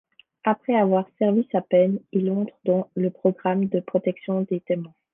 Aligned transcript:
Après 0.45 0.73
avoir 0.73 1.05
servi 1.19 1.47
sa 1.51 1.61
peine, 1.61 1.99
il 2.11 2.31
entre 2.31 2.55
dans 2.65 2.89
le 2.95 3.11
programme 3.11 3.67
de 3.67 3.79
protection 3.81 4.41
des 4.49 4.59
témoins. 4.61 4.95